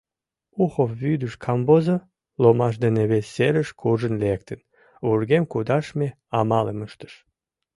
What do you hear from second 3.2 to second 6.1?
серыш куржын лектын, вургем кудашме